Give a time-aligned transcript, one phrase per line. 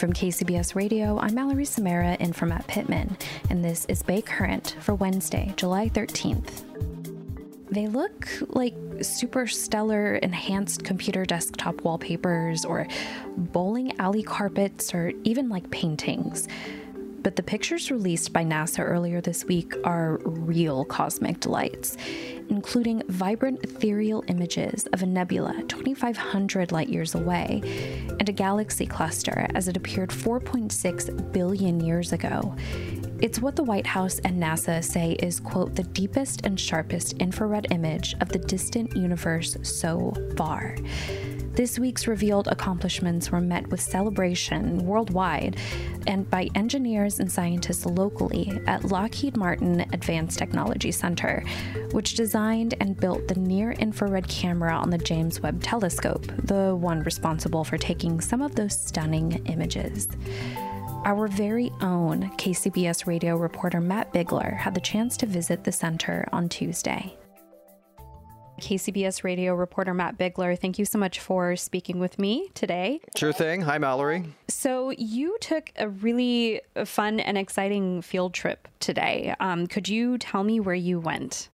[0.00, 3.18] From KCBS Radio, I'm Mallory Somera in from Matt Pittman,
[3.50, 6.64] and this is Bay Current for Wednesday, July 13th.
[7.70, 12.86] They look like super stellar enhanced computer desktop wallpapers or
[13.36, 16.48] bowling alley carpets or even like paintings.
[17.22, 21.98] But the pictures released by NASA earlier this week are real cosmic delights,
[22.48, 27.60] including vibrant ethereal images of a nebula 2,500 light years away
[28.18, 32.56] and a galaxy cluster as it appeared 4.6 billion years ago.
[33.20, 37.66] It's what the White House and NASA say is, quote, the deepest and sharpest infrared
[37.70, 40.74] image of the distant universe so far.
[41.52, 45.56] This week's revealed accomplishments were met with celebration worldwide
[46.06, 51.42] and by engineers and scientists locally at Lockheed Martin Advanced Technology Center,
[51.90, 57.00] which designed and built the near infrared camera on the James Webb Telescope, the one
[57.00, 60.08] responsible for taking some of those stunning images.
[61.04, 66.28] Our very own KCBS radio reporter Matt Bigler had the chance to visit the center
[66.32, 67.16] on Tuesday.
[68.60, 73.00] KCBS radio reporter Matt Bigler, thank you so much for speaking with me today.
[73.16, 73.62] Sure thing.
[73.62, 74.24] Hi, Mallory.
[74.48, 79.34] So, you took a really fun and exciting field trip today.
[79.40, 81.48] Um, could you tell me where you went?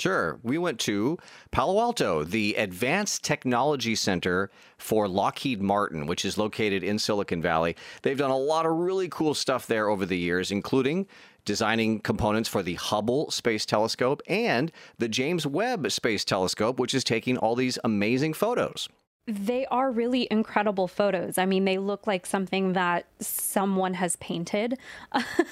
[0.00, 0.38] Sure.
[0.42, 1.18] We went to
[1.50, 7.76] Palo Alto, the Advanced Technology Center for Lockheed Martin, which is located in Silicon Valley.
[8.00, 11.06] They've done a lot of really cool stuff there over the years, including
[11.44, 17.04] designing components for the Hubble Space Telescope and the James Webb Space Telescope, which is
[17.04, 18.88] taking all these amazing photos.
[19.26, 21.38] They are really incredible photos.
[21.38, 24.78] I mean, they look like something that someone has painted.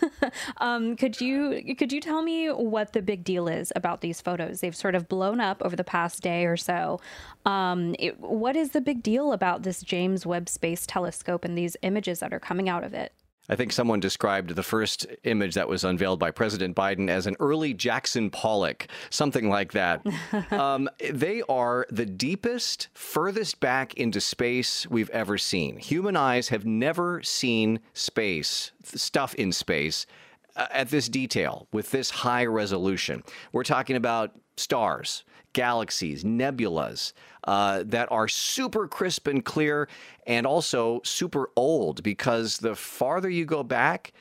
[0.58, 4.60] um, could you could you tell me what the big deal is about these photos?
[4.60, 7.00] They've sort of blown up over the past day or so.
[7.46, 11.76] Um, it, what is the big deal about this James Webb Space Telescope and these
[11.82, 13.12] images that are coming out of it?
[13.48, 17.36] I think someone described the first image that was unveiled by President Biden as an
[17.40, 20.04] early Jackson Pollock, something like that.
[20.50, 25.76] um, they are the deepest, furthest back into space we've ever seen.
[25.78, 30.06] Human eyes have never seen space, stuff in space,
[30.56, 33.22] uh, at this detail, with this high resolution.
[33.52, 35.24] We're talking about stars,
[35.54, 39.88] galaxies, nebulas uh, that are super crisp and clear
[40.26, 44.12] and also super old because the farther you go back,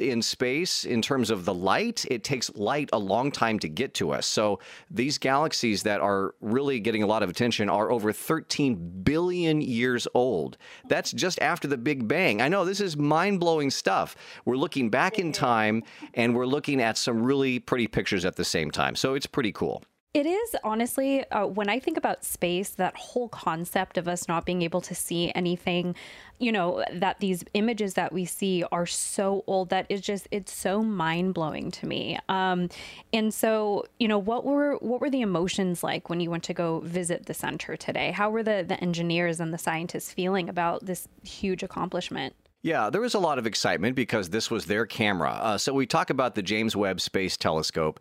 [0.00, 3.94] in space in terms of the light it takes light a long time to get
[3.94, 4.26] to us.
[4.26, 4.60] So
[4.90, 10.06] these galaxies that are really getting a lot of attention are over 13 billion years
[10.14, 10.56] old.
[10.88, 12.40] That's just after the big bang.
[12.40, 14.16] I know this is mind-blowing stuff.
[14.44, 15.82] We're looking back in time
[16.14, 18.96] and we're looking at some really pretty pictures at the same time.
[18.96, 19.82] So it's pretty cool
[20.18, 24.44] it is honestly, uh, when I think about space, that whole concept of us not
[24.44, 25.94] being able to see anything,
[26.40, 30.52] you know, that these images that we see are so old that it's just it's
[30.52, 32.18] so mind blowing to me.
[32.28, 32.68] Um,
[33.12, 36.54] and so, you know, what were what were the emotions like when you went to
[36.54, 38.10] go visit the center today?
[38.10, 42.34] How were the the engineers and the scientists feeling about this huge accomplishment?
[42.62, 45.30] Yeah, there was a lot of excitement because this was their camera.
[45.30, 48.00] Uh, so we talk about the James Webb Space Telescope,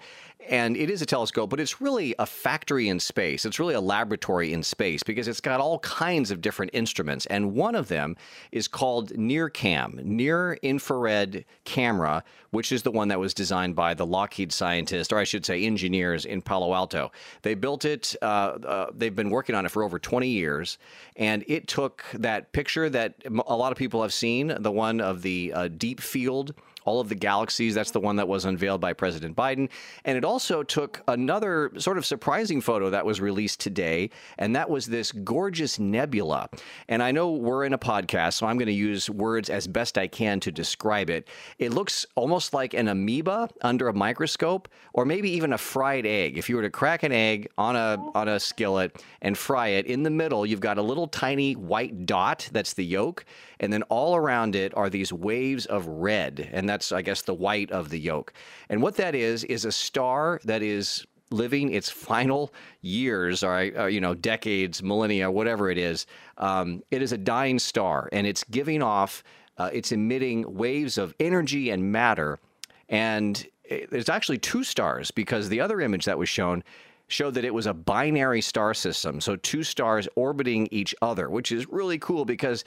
[0.50, 3.46] and it is a telescope, but it's really a factory in space.
[3.46, 7.26] It's really a laboratory in space because it's got all kinds of different instruments.
[7.26, 8.16] And one of them
[8.52, 14.06] is called NIRCam, Near Infrared Camera, which is the one that was designed by the
[14.06, 17.12] Lockheed scientists, or I should say engineers in Palo Alto.
[17.42, 20.78] They built it, uh, uh, they've been working on it for over 20 years,
[21.16, 25.24] and it took that picture that a lot of people have seen, the one of
[25.24, 26.54] the uh, deep field
[26.88, 27.76] all of the galaxies.
[27.76, 29.70] That's the one that was unveiled by President Biden.
[30.06, 34.70] And it also took another sort of surprising photo that was released today, and that
[34.70, 36.50] was this gorgeous nebula.
[36.88, 39.98] And I know we're in a podcast, so I'm going to use words as best
[39.98, 41.28] I can to describe it.
[41.60, 46.38] It looks almost like an amoeba under a microscope, or maybe even a fried egg.
[46.38, 49.88] If you were to crack an egg on a on a skillet and fry it,
[49.88, 53.26] in the middle you've got a little tiny white dot that's the yolk,
[53.60, 57.34] and then all around it are these waves of red, and that's I guess the
[57.34, 58.34] white of the yolk.
[58.70, 63.90] And what that is is a star that is living its final years or, or,
[63.90, 66.06] you know decades millennia whatever it is
[66.38, 69.24] um, it is a dying star and it's giving off
[69.58, 72.40] uh, it's emitting waves of energy and matter
[72.88, 73.46] and
[73.90, 76.64] there's actually two stars because the other image that was shown
[77.08, 81.52] showed that it was a binary star system, so two stars orbiting each other, which
[81.52, 82.64] is really cool because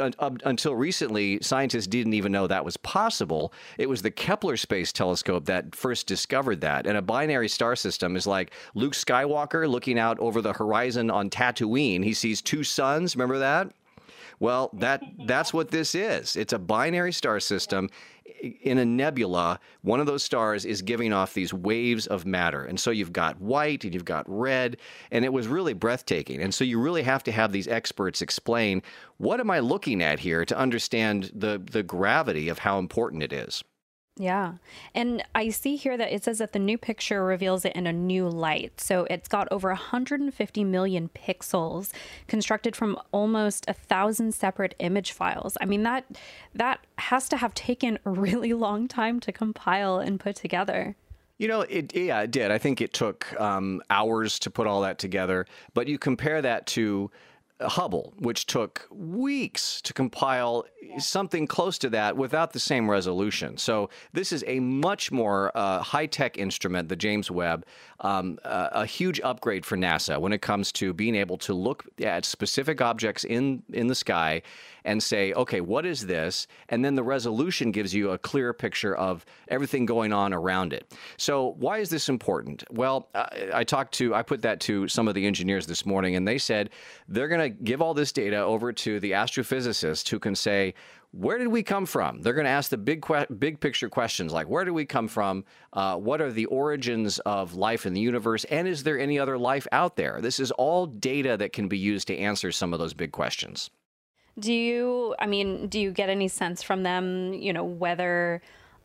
[0.00, 0.10] uh,
[0.44, 3.52] until recently, scientists didn't even know that was possible.
[3.78, 6.86] It was the Kepler Space Telescope that first discovered that.
[6.86, 11.30] And a binary star system is like Luke Skywalker looking out over the horizon on
[11.30, 12.04] Tatooine.
[12.04, 13.72] He sees two suns, remember that?
[14.40, 16.36] Well, that that's what this is.
[16.36, 17.88] It's a binary star system
[18.40, 22.64] in a nebula, one of those stars is giving off these waves of matter.
[22.64, 24.76] And so you've got white and you've got red,
[25.10, 26.40] and it was really breathtaking.
[26.42, 28.82] And so you really have to have these experts explain
[29.16, 33.32] what am I looking at here to understand the, the gravity of how important it
[33.32, 33.62] is.
[34.18, 34.54] Yeah.
[34.94, 37.92] And I see here that it says that the new picture reveals it in a
[37.92, 38.80] new light.
[38.80, 41.90] So it's got over 150 million pixels
[42.26, 45.56] constructed from almost a thousand separate image files.
[45.60, 46.04] I mean that
[46.54, 50.96] that has to have taken a really long time to compile and put together.
[51.38, 52.50] You know, it yeah, it did.
[52.50, 55.46] I think it took um, hours to put all that together.
[55.72, 57.12] But you compare that to
[57.60, 60.64] Hubble, which took weeks to compile
[60.98, 63.58] something close to that without the same resolution.
[63.58, 67.66] So this is a much more uh, high-tech instrument, the James Webb,
[68.00, 71.84] um, uh, a huge upgrade for NASA when it comes to being able to look
[72.00, 74.42] at specific objects in in the sky
[74.84, 76.46] and say, okay, what is this?
[76.70, 80.94] And then the resolution gives you a clear picture of everything going on around it.
[81.16, 82.64] So why is this important?
[82.70, 86.16] Well, I, I talked to, I put that to some of the engineers this morning,
[86.16, 86.70] and they said
[87.06, 90.74] they're going to give all this data over to the astrophysicist who can say,
[91.12, 92.20] where did we come from?
[92.20, 95.08] They're going to ask the big, que- big picture questions like where did we come
[95.08, 95.44] from?
[95.72, 98.44] Uh, what are the origins of life in the universe?
[98.44, 100.20] And is there any other life out there?
[100.20, 103.70] This is all data that can be used to answer some of those big questions.
[104.38, 108.40] Do you, I mean, do you get any sense from them, you know, whether,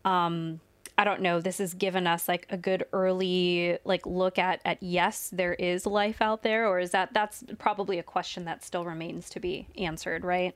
[0.06, 0.60] um,
[0.98, 4.82] I don't know, this has given us like a good early like look at at
[4.82, 8.86] yes, there is life out there, or is that that's probably a question that still
[8.86, 10.56] remains to be answered, right?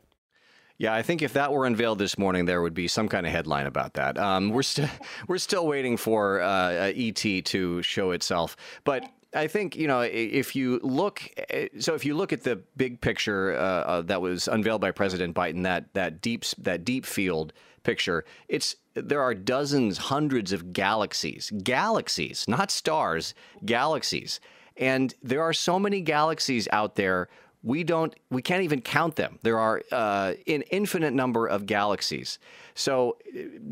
[0.78, 3.32] Yeah, I think if that were unveiled this morning, there would be some kind of
[3.32, 4.18] headline about that.
[4.20, 4.90] Um, we're still
[5.28, 10.56] we're still waiting for uh, ET to show itself, but I think you know if
[10.56, 14.48] you look, eh, so if you look at the big picture uh, uh, that was
[14.48, 17.54] unveiled by President Biden, that that deep that deep field
[17.88, 23.34] picture, it's there are dozens, hundreds of galaxies, galaxies, not stars,
[23.66, 24.42] galaxies,
[24.76, 27.30] and there are so many galaxies out there
[27.64, 29.40] we don't we can't even count them.
[29.42, 32.40] There are uh, an infinite number of galaxies.
[32.76, 33.18] So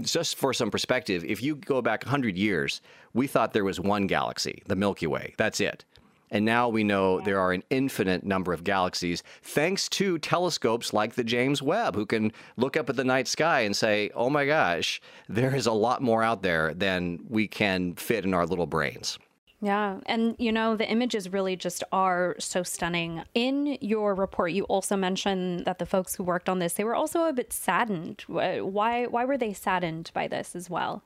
[0.01, 2.81] just for some perspective if you go back 100 years
[3.13, 5.33] we thought there was one galaxy the milky way.
[5.38, 5.85] That's it
[6.31, 11.16] and now we know there are an infinite number of galaxies thanks to telescopes like
[11.16, 14.46] the James Webb, who can look up at the night sky and say, oh my
[14.46, 18.67] gosh, there is a lot more out there than we can fit in our little
[18.67, 19.17] brains.
[19.62, 20.00] Yeah.
[20.05, 23.24] And, you know, the images really just are so stunning.
[23.34, 26.94] In your report, you also mentioned that the folks who worked on this, they were
[26.94, 28.25] also a bit saddened.
[28.27, 31.03] Why, why were they saddened by this as well?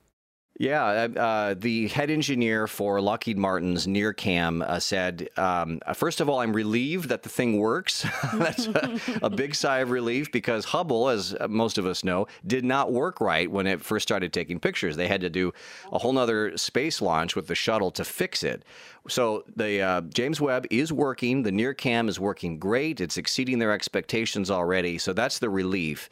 [0.59, 6.27] Yeah, uh, uh, the head engineer for Lockheed Martin's NIRCam uh, said, um, first of
[6.27, 8.05] all, I'm relieved that the thing works.
[8.33, 12.65] That's a, a, big sigh of relief because Hubble, as most of us know, did
[12.65, 14.97] not work right when it first started taking pictures.
[14.97, 15.53] They had to do
[15.93, 18.65] a whole nother space launch with the shuttle to fix it.
[19.07, 21.43] So the uh, James Webb is working.
[21.43, 22.99] The NIRCam is working great.
[22.99, 24.97] It's exceeding their expectations already.
[24.97, 26.09] So that's the relief.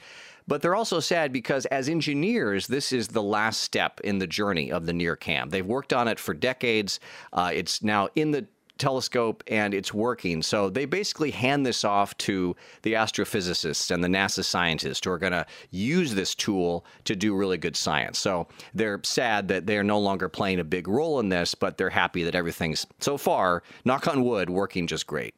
[0.48, 4.72] But they're also sad because, as engineers, this is the last step in the journey
[4.72, 5.50] of the NIRCam.
[5.50, 7.00] They've worked on it for decades.
[7.34, 10.42] Uh, it's now in the telescope and it's working.
[10.42, 15.18] So they basically hand this off to the astrophysicists and the NASA scientists who are
[15.18, 18.20] going to use this tool to do really good science.
[18.20, 21.90] So they're sad that they're no longer playing a big role in this, but they're
[21.90, 25.36] happy that everything's so far, knock on wood, working just great.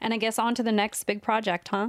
[0.00, 1.88] And I guess on to the next big project, huh?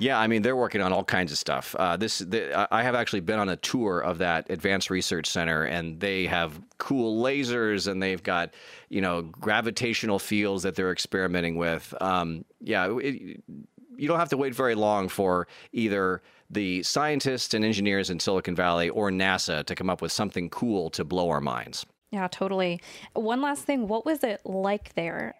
[0.00, 1.74] Yeah, I mean they're working on all kinds of stuff.
[1.76, 5.64] Uh, this the, I have actually been on a tour of that advanced research center,
[5.64, 8.54] and they have cool lasers, and they've got
[8.88, 11.92] you know gravitational fields that they're experimenting with.
[12.00, 13.42] Um, yeah, it,
[13.96, 18.54] you don't have to wait very long for either the scientists and engineers in Silicon
[18.54, 21.84] Valley or NASA to come up with something cool to blow our minds.
[22.10, 22.80] Yeah, totally.
[23.14, 25.34] One last thing, what was it like there?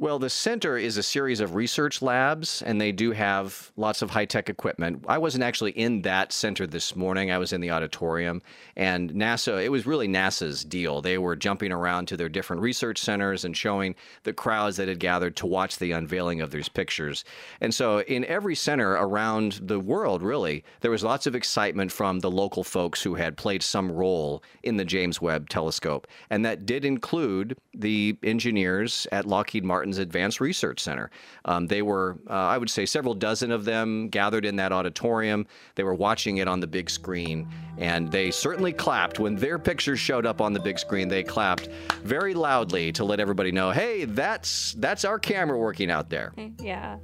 [0.00, 4.08] Well, the center is a series of research labs, and they do have lots of
[4.08, 5.04] high tech equipment.
[5.06, 7.30] I wasn't actually in that center this morning.
[7.30, 8.40] I was in the auditorium,
[8.76, 11.02] and NASA, it was really NASA's deal.
[11.02, 15.00] They were jumping around to their different research centers and showing the crowds that had
[15.00, 17.22] gathered to watch the unveiling of these pictures.
[17.60, 22.20] And so, in every center around the world, really, there was lots of excitement from
[22.20, 26.06] the local folks who had played some role in the James Webb telescope.
[26.30, 31.10] And that did include the engineers at Lockheed Martin Advanced Research Center.
[31.44, 35.46] Um, they were, uh, I would say, several dozen of them gathered in that auditorium.
[35.74, 40.00] They were watching it on the big screen, and they certainly clapped when their pictures
[40.00, 41.08] showed up on the big screen.
[41.08, 41.68] They clapped
[42.02, 46.98] very loudly to let everybody know, "Hey, that's that's our camera working out there." Yeah.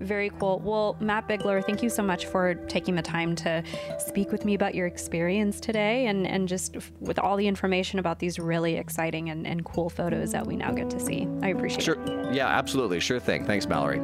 [0.00, 0.60] Very cool.
[0.64, 3.62] Well, Matt Bigler, thank you so much for taking the time to
[3.98, 8.18] speak with me about your experience today and, and just with all the information about
[8.18, 11.26] these really exciting and, and cool photos that we now get to see.
[11.42, 11.96] I appreciate sure.
[12.00, 12.27] it.
[12.32, 13.00] Yeah, absolutely.
[13.00, 13.44] Sure thing.
[13.44, 14.00] Thanks, Mallory.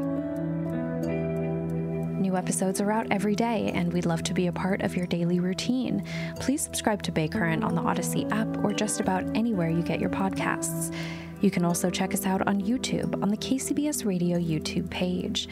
[2.24, 5.06] New episodes are out every day, and we'd love to be a part of your
[5.06, 6.02] daily routine.
[6.40, 10.00] Please subscribe to Bay Current on the Audacy app or just about anywhere you get
[10.00, 10.94] your podcasts.
[11.42, 15.48] You can also check us out on YouTube on the KCBS Radio YouTube page.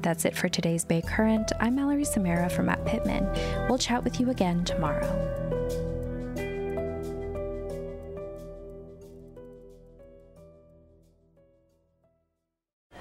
[0.00, 1.52] That's it for today's Bay Current.
[1.60, 3.28] I'm Mallory Somera from Matt Pittman.
[3.68, 5.43] We'll chat with you again tomorrow.